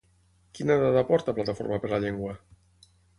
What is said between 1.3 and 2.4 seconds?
Plataforma per la Llengua?